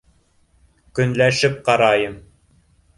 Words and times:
Көнләшеп 1.01 1.63
ҡарайым 1.71 2.21